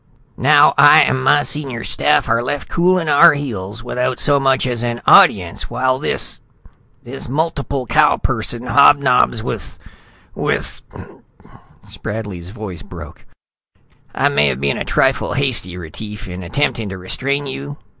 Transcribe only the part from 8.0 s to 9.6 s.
person hobnobs